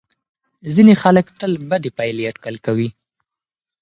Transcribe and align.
ځینې 0.73 0.93
خلک 1.03 1.25
تل 1.39 1.51
بدې 1.69 1.89
پایلې 1.97 2.23
اټکل 2.29 2.55
کوي. 2.65 2.89